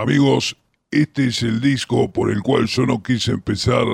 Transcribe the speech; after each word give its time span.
Amigos, 0.00 0.56
este 0.90 1.26
es 1.26 1.42
el 1.42 1.60
disco 1.60 2.10
por 2.10 2.30
el 2.30 2.40
cual 2.40 2.64
yo 2.64 2.86
no 2.86 3.02
quise 3.02 3.32
empezar 3.32 3.84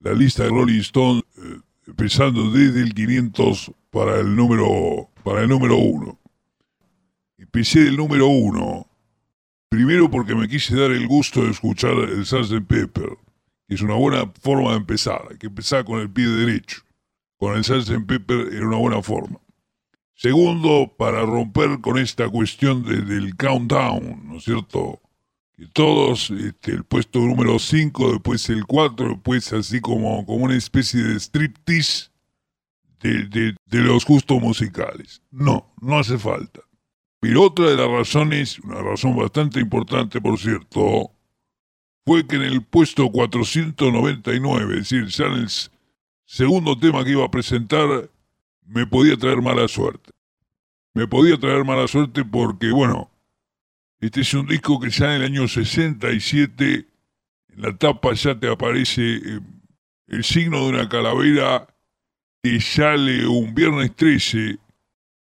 la 0.00 0.14
lista 0.14 0.44
de 0.44 0.48
Rolling 0.48 0.80
Stone, 0.80 1.20
eh, 1.36 1.60
empezando 1.86 2.50
desde 2.50 2.80
el 2.80 2.94
500 2.94 3.72
para 3.90 4.20
el 4.20 4.34
número 4.34 5.10
para 5.22 5.42
el 5.42 5.50
número 5.50 5.76
1. 5.76 6.18
Empecé 7.36 7.80
del 7.80 7.98
número 7.98 8.26
1, 8.26 8.86
primero 9.68 10.10
porque 10.10 10.34
me 10.34 10.48
quise 10.48 10.76
dar 10.76 10.92
el 10.92 11.06
gusto 11.06 11.44
de 11.44 11.50
escuchar 11.50 11.92
el 11.92 12.24
Sgt. 12.24 12.66
Pepper, 12.66 13.10
que 13.68 13.74
es 13.74 13.82
una 13.82 13.96
buena 13.96 14.32
forma 14.40 14.70
de 14.70 14.78
empezar, 14.78 15.28
hay 15.30 15.36
que 15.36 15.48
empezar 15.48 15.84
con 15.84 16.00
el 16.00 16.08
pie 16.08 16.26
derecho. 16.26 16.80
Con 17.36 17.54
el 17.54 17.64
Sgt. 17.64 18.06
Pepper 18.06 18.48
era 18.50 18.66
una 18.66 18.78
buena 18.78 19.02
forma. 19.02 19.38
Segundo, 20.14 20.94
para 20.96 21.20
romper 21.20 21.82
con 21.82 21.98
esta 21.98 22.30
cuestión 22.30 22.82
del 22.82 23.36
countdown, 23.36 24.26
¿no 24.26 24.38
es 24.38 24.44
cierto? 24.44 25.02
Que 25.56 25.66
todos, 25.68 26.30
este, 26.30 26.72
el 26.72 26.84
puesto 26.84 27.20
número 27.20 27.58
5, 27.58 28.12
después 28.12 28.48
el 28.50 28.66
4, 28.66 29.08
después 29.10 29.52
así 29.52 29.80
como, 29.80 30.24
como 30.26 30.44
una 30.44 30.56
especie 30.56 31.02
de 31.02 31.20
striptease 31.20 32.10
de, 33.00 33.26
de, 33.26 33.56
de 33.66 33.78
los 33.80 34.04
gustos 34.04 34.40
musicales. 34.40 35.22
No, 35.30 35.72
no 35.80 35.98
hace 35.98 36.18
falta. 36.18 36.60
Pero 37.20 37.42
otra 37.42 37.70
de 37.70 37.76
las 37.76 37.88
razones, 37.88 38.58
una 38.58 38.82
razón 38.82 39.16
bastante 39.16 39.60
importante 39.60 40.20
por 40.20 40.38
cierto, 40.38 41.10
fue 42.04 42.26
que 42.26 42.36
en 42.36 42.42
el 42.42 42.62
puesto 42.62 43.10
499, 43.10 44.74
es 44.74 44.90
decir, 44.90 45.06
ya 45.06 45.26
en 45.26 45.32
el 45.32 45.48
segundo 46.26 46.78
tema 46.78 47.04
que 47.04 47.12
iba 47.12 47.24
a 47.24 47.30
presentar, 47.30 48.10
me 48.66 48.86
podía 48.86 49.16
traer 49.16 49.40
mala 49.40 49.68
suerte. 49.68 50.10
Me 50.92 51.06
podía 51.08 51.38
traer 51.38 51.64
mala 51.64 51.88
suerte 51.88 52.24
porque, 52.24 52.70
bueno, 52.70 53.10
este 54.04 54.20
es 54.20 54.34
un 54.34 54.46
disco 54.46 54.78
que 54.78 54.90
ya 54.90 55.16
en 55.16 55.22
el 55.22 55.32
año 55.32 55.48
67, 55.48 56.74
en 56.74 57.62
la 57.62 57.74
tapa 57.74 58.12
ya 58.12 58.38
te 58.38 58.50
aparece 58.50 59.14
eh, 59.14 59.40
el 60.08 60.22
signo 60.22 60.58
de 60.58 60.68
una 60.68 60.88
calavera 60.90 61.66
que 62.42 62.60
sale 62.60 63.26
un 63.26 63.54
viernes 63.54 63.96
13, 63.96 64.58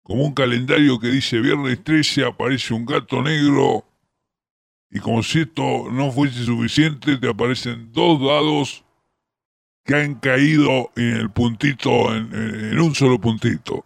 como 0.02 0.24
un 0.24 0.34
calendario 0.34 0.98
que 0.98 1.10
dice 1.10 1.42
viernes 1.42 1.84
13 1.84 2.24
aparece 2.24 2.74
un 2.74 2.86
gato 2.86 3.22
negro 3.22 3.84
y 4.90 5.00
como 5.00 5.24
si 5.24 5.42
esto 5.42 5.92
no 5.92 6.10
fuese 6.14 6.46
suficiente, 6.46 7.18
te 7.18 7.30
aparecen 7.30 7.92
dos 7.92 8.22
dados 8.22 8.86
que 9.84 9.96
han 9.96 10.16
caído 10.16 10.90
en 10.96 11.18
el 11.18 11.30
puntito, 11.30 12.16
en 12.16 12.80
un 12.80 12.96
solo 12.96 13.20
puntito, 13.20 13.86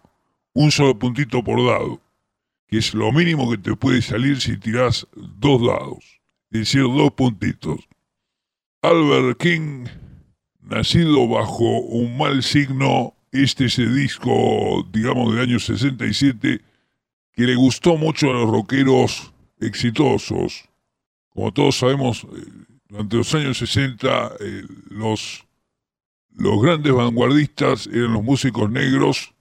un 0.52 0.70
solo 0.70 0.96
puntito 0.96 1.42
por 1.42 1.66
dado 1.66 2.03
es 2.78 2.94
lo 2.94 3.12
mínimo 3.12 3.50
que 3.50 3.58
te 3.58 3.76
puede 3.76 4.02
salir 4.02 4.40
si 4.40 4.56
tirás 4.56 5.06
dos 5.14 5.60
dados, 5.66 6.20
es 6.50 6.60
decir, 6.60 6.82
dos 6.82 7.12
puntitos. 7.12 7.80
Albert 8.82 9.38
King, 9.38 9.86
nacido 10.60 11.28
bajo 11.28 11.64
un 11.80 12.16
mal 12.16 12.42
signo, 12.42 13.14
este 13.32 13.66
es 13.66 13.78
el 13.78 13.94
disco, 13.94 14.86
digamos, 14.92 15.32
del 15.32 15.42
año 15.42 15.58
67, 15.58 16.60
que 17.32 17.42
le 17.42 17.54
gustó 17.56 17.96
mucho 17.96 18.30
a 18.30 18.34
los 18.34 18.50
rockeros 18.50 19.32
exitosos. 19.60 20.68
Como 21.30 21.52
todos 21.52 21.78
sabemos, 21.78 22.24
eh, 22.24 22.64
durante 22.88 23.16
los 23.16 23.34
años 23.34 23.58
60, 23.58 24.32
eh, 24.40 24.62
los, 24.90 25.44
los 26.30 26.62
grandes 26.62 26.92
vanguardistas 26.92 27.88
eran 27.88 28.12
los 28.12 28.22
músicos 28.22 28.70
negros 28.70 29.33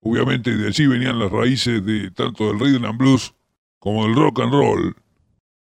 Obviamente 0.00 0.56
de 0.56 0.68
allí 0.68 0.86
venían 0.86 1.18
las 1.18 1.30
raíces 1.30 1.84
de 1.84 2.10
tanto 2.10 2.46
del 2.46 2.60
rhythm 2.60 2.84
and 2.84 2.98
blues 2.98 3.34
como 3.78 4.04
del 4.04 4.14
rock 4.14 4.40
and 4.40 4.52
roll. 4.52 4.96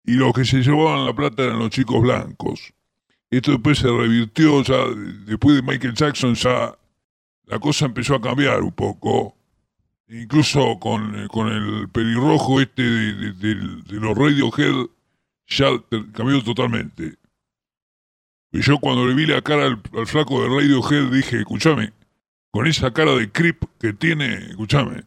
Y 0.04 0.14
los 0.14 0.34
que 0.34 0.46
se 0.46 0.62
llevaban 0.62 1.06
la 1.06 1.14
plata 1.14 1.44
eran 1.44 1.60
los 1.60 1.70
chicos 1.70 2.02
blancos. 2.02 2.74
Esto 3.30 3.52
después 3.52 3.78
se 3.78 3.88
revirtió, 3.88 4.64
ya 4.64 4.86
después 5.26 5.56
de 5.56 5.62
Michael 5.62 5.94
Jackson 5.94 6.34
ya 6.34 6.76
la 7.46 7.60
cosa 7.60 7.86
empezó 7.86 8.16
a 8.16 8.22
cambiar 8.22 8.62
un 8.62 8.72
poco. 8.72 9.36
Incluso 10.08 10.80
con, 10.80 11.16
el 11.16 11.90
pelirrojo 11.90 12.62
este 12.62 12.82
de, 12.82 13.56
los 13.90 14.18
Radiohead 14.18 14.88
ya 15.48 15.68
cambió 16.14 16.44
totalmente. 16.44 17.16
Y 18.52 18.62
yo 18.62 18.80
cuando 18.80 19.06
le 19.06 19.14
vi 19.14 19.28
la 19.28 19.44
cara 19.44 19.68
al, 19.68 19.80
al 19.96 20.08
flaco 20.08 20.42
de 20.42 20.50
Radiohead 20.50 21.12
dije, 21.12 21.38
escúchame, 21.38 21.94
con 22.52 22.68
esa 22.68 22.92
cara 22.92 23.16
de 23.16 23.32
creep 23.32 23.64
que 23.80 23.94
tiene, 23.94 24.36
escúchame, 24.50 25.04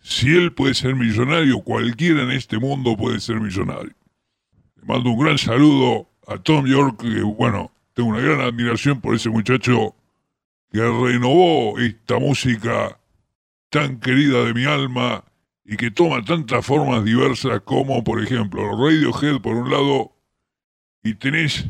si 0.00 0.36
él 0.36 0.52
puede 0.52 0.74
ser 0.74 0.94
millonario, 0.94 1.60
cualquiera 1.60 2.22
en 2.22 2.30
este 2.30 2.58
mundo 2.58 2.96
puede 2.96 3.20
ser 3.20 3.40
millonario. 3.40 3.94
Le 4.76 4.84
mando 4.86 5.10
un 5.10 5.24
gran 5.24 5.38
saludo 5.38 6.10
a 6.26 6.36
Tom 6.38 6.66
York, 6.66 7.00
que 7.00 7.22
bueno, 7.22 7.72
tengo 7.94 8.10
una 8.10 8.20
gran 8.20 8.40
admiración 8.40 9.00
por 9.00 9.14
ese 9.14 9.30
muchacho 9.30 9.94
que 10.70 10.80
renovó 10.80 11.78
esta 11.78 12.18
música 12.18 12.98
tan 13.70 13.98
querida 13.98 14.44
de 14.44 14.52
mi 14.52 14.64
alma 14.64 15.24
y 15.64 15.76
que 15.76 15.90
toma 15.90 16.22
tantas 16.24 16.66
formas 16.66 17.04
diversas 17.04 17.60
como, 17.62 18.04
por 18.04 18.22
ejemplo, 18.22 18.62
Radiohead 18.76 19.40
por 19.40 19.56
un 19.56 19.70
lado, 19.70 20.12
y 21.02 21.14
tenés 21.14 21.66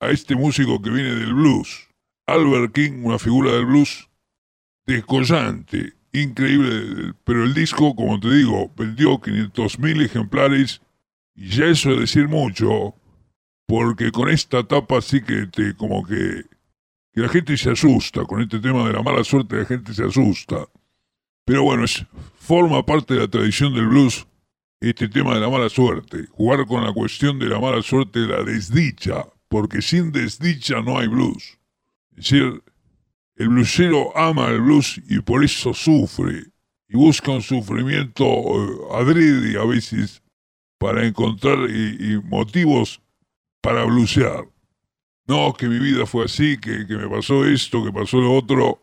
a 0.00 0.10
este 0.10 0.34
músico 0.34 0.82
que 0.82 0.90
viene 0.90 1.14
del 1.14 1.34
blues, 1.34 1.88
Albert 2.26 2.74
King, 2.74 3.04
una 3.04 3.18
figura 3.18 3.52
del 3.52 3.66
blues, 3.66 4.08
descollante, 4.86 5.94
increíble, 6.12 7.14
pero 7.24 7.44
el 7.44 7.54
disco, 7.54 7.94
como 7.94 8.18
te 8.20 8.30
digo, 8.32 8.72
vendió 8.76 9.20
500.000 9.20 10.04
ejemplares 10.04 10.80
y 11.34 11.48
ya 11.48 11.66
eso 11.66 11.92
es 11.92 12.00
decir 12.00 12.28
mucho, 12.28 12.94
porque 13.66 14.10
con 14.10 14.30
esta 14.30 14.66
tapa 14.66 15.00
sí 15.02 15.22
que 15.22 15.46
te, 15.46 15.74
como 15.74 16.04
que, 16.06 16.44
la 17.12 17.28
gente 17.28 17.56
se 17.56 17.70
asusta, 17.70 18.24
con 18.24 18.42
este 18.42 18.58
tema 18.58 18.86
de 18.86 18.92
la 18.92 19.02
mala 19.02 19.24
suerte 19.24 19.56
la 19.56 19.64
gente 19.64 19.94
se 19.94 20.04
asusta. 20.04 20.66
Pero 21.46 21.62
bueno, 21.62 21.84
es, 21.84 22.04
forma 22.38 22.84
parte 22.84 23.14
de 23.14 23.20
la 23.20 23.28
tradición 23.28 23.72
del 23.72 23.86
blues 23.86 24.26
este 24.80 25.08
tema 25.08 25.34
de 25.34 25.40
la 25.40 25.48
mala 25.48 25.70
suerte, 25.70 26.26
jugar 26.32 26.66
con 26.66 26.84
la 26.84 26.92
cuestión 26.92 27.38
de 27.38 27.46
la 27.46 27.58
mala 27.58 27.82
suerte 27.82 28.20
de 28.20 28.28
la 28.28 28.42
desdicha, 28.42 29.26
porque 29.48 29.80
sin 29.80 30.12
desdicha 30.12 30.82
no 30.82 30.98
hay 30.98 31.08
blues. 31.08 31.58
Es 32.10 32.16
decir, 32.16 32.62
el 33.36 33.48
blusero 33.50 34.16
ama 34.16 34.48
el 34.48 34.60
blues 34.60 35.00
y 35.08 35.20
por 35.20 35.44
eso 35.44 35.74
sufre 35.74 36.44
y 36.88 36.96
busca 36.96 37.32
un 37.32 37.42
sufrimiento 37.42 38.24
eh, 38.24 38.78
adrede 38.92 39.60
a 39.60 39.64
veces 39.64 40.22
para 40.78 41.06
encontrar 41.06 41.58
motivos 42.24 43.00
para 43.60 43.84
blusear. 43.84 44.46
No, 45.26 45.52
que 45.54 45.68
mi 45.68 45.78
vida 45.78 46.06
fue 46.06 46.26
así, 46.26 46.56
que, 46.58 46.84
me 46.86 47.08
pasó 47.08 47.44
esto, 47.46 47.84
que 47.84 47.92
pasó 47.92 48.20
lo 48.20 48.34
otro. 48.34 48.82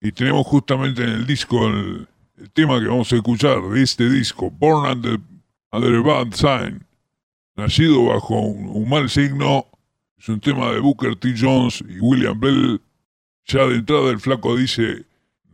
Y 0.00 0.12
tenemos 0.12 0.46
justamente 0.46 1.02
en 1.02 1.10
el 1.10 1.26
disco 1.26 1.66
el, 1.66 2.06
tema 2.52 2.78
que 2.80 2.86
vamos 2.86 3.12
a 3.12 3.16
escuchar 3.16 3.60
de 3.62 3.82
este 3.82 4.08
disco, 4.08 4.50
Born 4.50 4.90
Under, 4.90 5.20
under 5.72 5.94
a 5.94 6.00
Bad 6.00 6.32
Sign, 6.32 6.86
nacido 7.54 8.04
bajo 8.04 8.38
un, 8.38 8.68
un 8.68 8.88
mal 8.88 9.10
signo. 9.10 9.66
Es 10.16 10.28
un 10.28 10.40
tema 10.40 10.70
de 10.72 10.80
Booker 10.80 11.16
T. 11.16 11.34
Jones 11.36 11.82
y 11.86 11.98
William 12.00 12.38
Bell 12.38 12.80
ya 13.52 13.66
de 13.66 13.76
entrada 13.76 14.10
el 14.10 14.20
flaco 14.20 14.56
dice, 14.56 15.06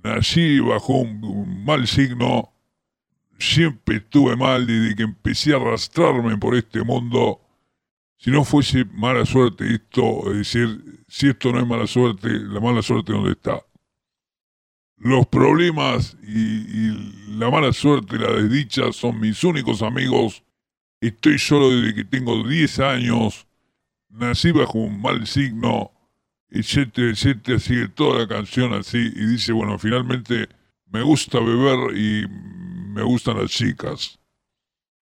nací 0.02 0.60
bajo 0.60 0.94
un, 0.94 1.64
mal 1.64 1.86
signo, 1.86 2.52
siempre 3.38 3.96
estuve 3.96 4.36
mal 4.36 4.66
desde 4.66 4.94
que 4.94 5.02
empecé 5.02 5.52
a 5.52 5.56
arrastrarme 5.56 6.36
por 6.36 6.54
este 6.54 6.82
mundo. 6.82 7.40
Si 8.18 8.30
no 8.30 8.44
fuese 8.44 8.84
mala 8.86 9.24
suerte 9.26 9.74
esto, 9.74 10.30
es 10.30 10.38
decir, 10.38 11.04
si 11.08 11.28
esto 11.28 11.52
no 11.52 11.60
es 11.60 11.66
mala 11.66 11.86
suerte, 11.86 12.28
la 12.28 12.60
mala 12.60 12.82
suerte 12.82 13.12
dónde 13.12 13.32
está. 13.32 13.62
Los 14.98 15.26
problemas 15.26 16.16
y, 16.22 16.38
y 16.38 17.36
la 17.36 17.50
mala 17.50 17.72
suerte, 17.72 18.18
la 18.18 18.32
desdicha 18.32 18.92
son 18.92 19.20
mis 19.20 19.44
únicos 19.44 19.82
amigos. 19.82 20.42
Estoy 21.00 21.38
solo 21.38 21.70
desde 21.70 21.94
que 21.94 22.04
tengo 22.04 22.42
10 22.48 22.80
años. 22.80 23.46
Nací 24.08 24.50
bajo 24.52 24.78
un 24.78 25.02
mal 25.02 25.26
signo 25.26 25.92
etcétera, 26.50 27.10
etcétera, 27.10 27.58
sigue 27.58 27.88
toda 27.88 28.20
la 28.20 28.28
canción 28.28 28.72
así 28.74 28.98
y 28.98 29.26
dice, 29.26 29.52
bueno, 29.52 29.78
finalmente 29.78 30.48
me 30.86 31.02
gusta 31.02 31.40
beber 31.40 31.96
y 31.96 32.26
me 32.28 33.02
gustan 33.02 33.38
las 33.38 33.50
chicas. 33.50 34.18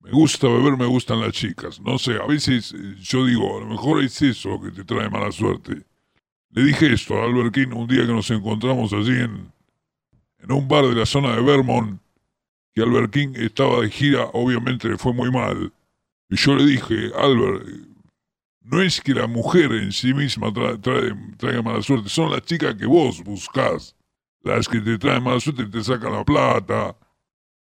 Me 0.00 0.10
gusta 0.10 0.48
beber, 0.48 0.76
me 0.76 0.86
gustan 0.86 1.20
las 1.20 1.32
chicas. 1.32 1.80
No 1.80 1.98
sé, 1.98 2.16
a 2.16 2.26
veces 2.26 2.74
eh, 2.74 2.94
yo 3.00 3.24
digo, 3.24 3.56
a 3.56 3.60
lo 3.60 3.66
mejor 3.66 4.02
es 4.02 4.20
eso 4.22 4.60
que 4.60 4.70
te 4.70 4.84
trae 4.84 5.08
mala 5.08 5.32
suerte. 5.32 5.82
Le 6.50 6.64
dije 6.64 6.92
esto 6.92 7.20
a 7.20 7.24
Albert 7.24 7.54
King 7.54 7.72
un 7.74 7.88
día 7.88 8.06
que 8.06 8.12
nos 8.12 8.30
encontramos 8.30 8.92
allí 8.92 9.18
en, 9.18 9.50
en 10.38 10.52
un 10.52 10.68
bar 10.68 10.86
de 10.86 10.94
la 10.94 11.06
zona 11.06 11.34
de 11.34 11.42
Vermont, 11.42 12.00
que 12.74 12.82
Albert 12.82 13.12
King 13.12 13.32
estaba 13.36 13.80
de 13.80 13.90
gira, 13.90 14.26
obviamente 14.34 14.88
le 14.88 14.98
fue 14.98 15.12
muy 15.12 15.30
mal. 15.30 15.72
Y 16.28 16.36
yo 16.36 16.54
le 16.54 16.66
dije, 16.66 17.10
Albert, 17.16 17.66
no 18.64 18.80
es 18.80 19.00
que 19.00 19.14
la 19.14 19.26
mujer 19.26 19.72
en 19.72 19.92
sí 19.92 20.14
misma 20.14 20.52
traiga 20.52 21.62
mala 21.62 21.82
suerte, 21.82 22.08
son 22.08 22.30
las 22.30 22.42
chicas 22.42 22.74
que 22.74 22.86
vos 22.86 23.22
buscás, 23.22 23.94
las 24.42 24.66
que 24.66 24.80
te 24.80 24.98
traen 24.98 25.22
mala 25.22 25.38
suerte 25.38 25.62
y 25.62 25.70
te 25.70 25.84
sacan 25.84 26.12
la 26.12 26.24
plata. 26.24 26.96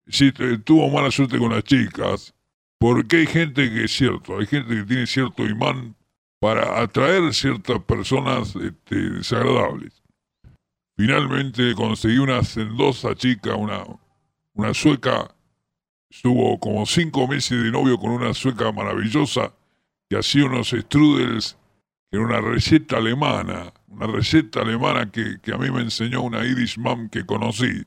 Si 0.08 0.32
tuvo 0.32 0.90
mala 0.90 1.12
suerte 1.12 1.38
con 1.38 1.52
las 1.52 1.64
chicas, 1.64 2.34
Porque 2.78 3.18
hay 3.18 3.26
gente 3.26 3.70
que 3.70 3.86
es 3.86 3.92
cierto, 3.96 4.38
hay 4.38 4.46
gente 4.46 4.76
que 4.76 4.84
tiene 4.84 5.08
cierto 5.08 5.46
imán 5.46 5.96
para 6.40 6.82
atraer 6.82 7.34
ciertas 7.34 7.80
personas 7.84 8.56
este, 8.56 8.96
desagradables. 8.96 10.04
Finalmente 10.98 11.74
conseguí 11.74 12.18
una 12.18 12.44
sendosa 12.44 13.16
chica, 13.16 13.56
una, 13.56 13.84
una 14.54 14.74
sueca, 14.74 15.34
estuvo 16.10 16.60
como 16.60 16.86
cinco 16.86 17.28
meses 17.28 17.64
de 17.64 17.72
novio 17.72 17.98
con 17.98 18.12
una 18.12 18.34
sueca 18.34 18.72
maravillosa 18.72 19.54
que 20.10 20.18
hacía 20.18 20.46
unos 20.46 20.70
strudels, 20.70 21.58
que 22.10 22.18
era 22.18 22.26
una 22.26 22.42
receta 22.42 22.98
alemana, 22.98 23.74
una 23.88 24.08
receta 24.08 24.62
alemana 24.62 25.12
que, 25.12 25.40
que 25.42 25.54
a 25.54 25.58
mí 25.58 25.72
me 25.72 25.82
enseñó 25.82 26.22
una 26.22 26.46
Irish 26.46 26.78
mom 26.78 27.10
que 27.10 27.26
conocí. 27.26 27.84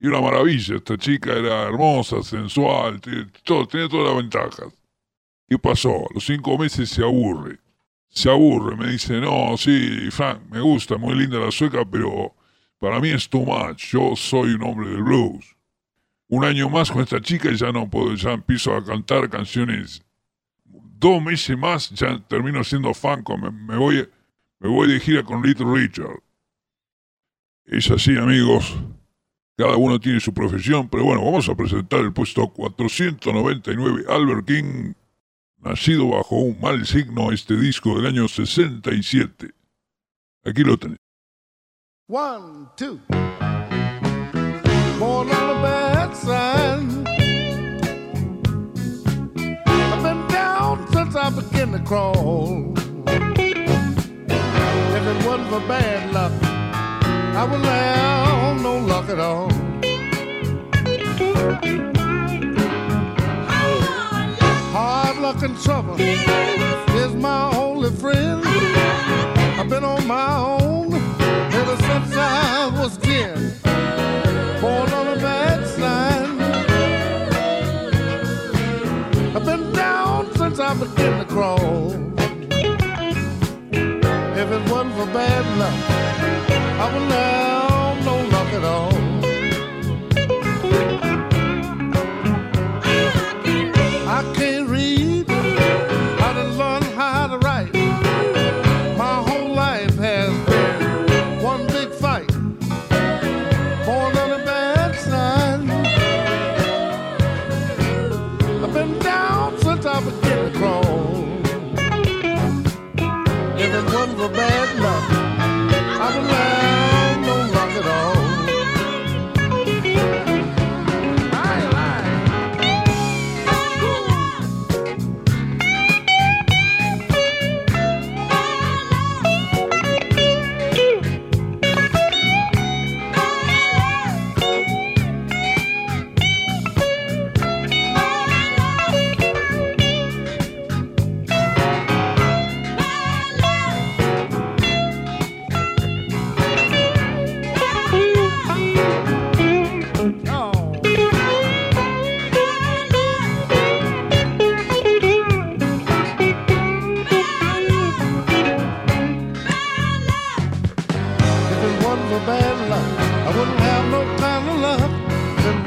Y 0.00 0.06
una 0.06 0.20
maravilla, 0.20 0.76
esta 0.76 0.96
chica 0.96 1.32
era 1.32 1.64
hermosa, 1.64 2.22
sensual, 2.22 3.00
tenía, 3.00 3.26
todo, 3.42 3.66
tenía 3.66 3.88
todas 3.88 4.08
las 4.08 4.16
ventajas. 4.16 4.72
¿Qué 5.48 5.58
pasó? 5.58 5.90
A 5.90 6.14
los 6.14 6.24
cinco 6.24 6.56
meses 6.58 6.90
se 6.90 7.02
aburre. 7.02 7.58
Se 8.10 8.30
aburre, 8.30 8.76
me 8.76 8.92
dice, 8.92 9.20
no, 9.20 9.56
sí, 9.56 10.10
Frank, 10.10 10.40
me 10.50 10.60
gusta, 10.60 10.96
muy 10.96 11.14
linda 11.14 11.38
la 11.38 11.50
sueca, 11.50 11.84
pero 11.84 12.34
para 12.78 13.00
mí 13.00 13.10
es 13.10 13.28
too 13.28 13.44
much. 13.44 13.90
Yo 13.90 14.14
soy 14.14 14.52
un 14.54 14.62
hombre 14.62 14.90
de 14.90 15.02
blues. 15.02 15.56
Un 16.28 16.44
año 16.44 16.68
más 16.68 16.90
con 16.90 17.02
esta 17.02 17.20
chica 17.20 17.50
y 17.50 17.56
ya 17.56 17.72
no 17.72 17.88
puedo, 17.88 18.14
ya 18.14 18.32
empiezo 18.32 18.74
a 18.74 18.84
cantar 18.84 19.28
canciones. 19.28 20.02
Dos 21.00 21.22
meses 21.22 21.56
más 21.56 21.90
ya 21.90 22.18
termino 22.26 22.64
siendo 22.64 22.92
fan, 22.92 23.22
me, 23.52 23.76
voy, 23.76 24.08
me 24.58 24.68
voy 24.68 24.88
de 24.88 24.98
gira 24.98 25.22
con 25.22 25.42
Little 25.42 25.72
Richard. 25.72 26.20
Es 27.64 27.88
así, 27.90 28.16
amigos. 28.16 28.76
Cada 29.56 29.76
uno 29.76 30.00
tiene 30.00 30.18
su 30.18 30.34
profesión, 30.34 30.88
pero 30.88 31.04
bueno, 31.04 31.24
vamos 31.24 31.48
a 31.48 31.54
presentar 31.54 32.00
el 32.00 32.12
puesto 32.12 32.48
499, 32.48 34.06
Albert 34.08 34.46
King, 34.46 34.94
nacido 35.58 36.08
bajo 36.08 36.36
un 36.36 36.60
mal 36.60 36.84
signo, 36.84 37.30
este 37.30 37.56
disco 37.56 37.96
del 37.96 38.06
año 38.06 38.26
67. 38.26 39.50
Aquí 40.44 40.64
lo 40.64 40.76
tenés. 40.78 40.98
One, 42.08 42.68
two. 42.76 43.00
Born 44.98 45.30
on 45.30 45.32
a 45.32 45.62
bad 45.62 46.14
sign. 46.14 47.17
Began 51.58 51.72
to 51.72 51.84
crawl. 51.84 52.72
If 54.94 55.04
it 55.06 55.26
wasn't 55.26 55.48
for 55.48 55.60
bad 55.66 56.12
luck, 56.12 56.32
I 57.34 57.44
would 57.50 57.64
have 57.64 58.62
no 58.62 58.78
luck 58.78 59.08
at 59.08 59.18
all. 59.18 59.50
Hard 64.72 65.18
luck 65.18 65.42
and 65.42 65.58
trouble 65.60 65.96
is 65.98 67.14
my 67.14 67.50
only 67.56 67.90
friend. 67.90 68.47
If 84.40 84.50
it 84.50 84.70
wasn't 84.70 84.94
for 84.96 85.06
bad 85.14 85.44
luck, 85.56 85.74
I 86.80 86.92
would 86.92 87.12
have 87.12 87.37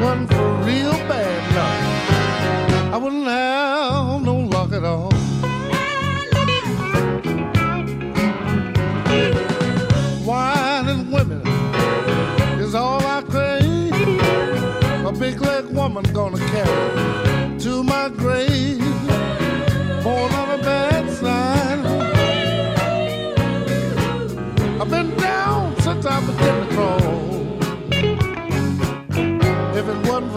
one 0.01 0.25
for 0.25 0.53
real 0.65 0.91
bad. 1.07 1.20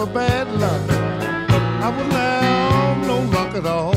bad 0.07 0.49
luck. 0.61 0.91
I 1.83 1.91
wouldn't 1.91 2.13
have 2.13 3.07
no 3.07 3.21
luck 3.21 3.55
at 3.55 3.67
all. 3.67 3.94